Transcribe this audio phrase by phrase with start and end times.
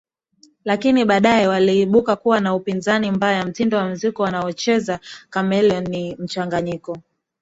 [0.65, 4.99] lakini baadaye waliibuka kuwa na upinzani mbaya Mtindo wa muziki anaocheza
[5.33, 6.97] Chameleone ni mchanganyiko